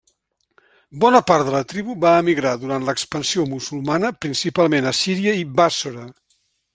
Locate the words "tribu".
1.73-1.97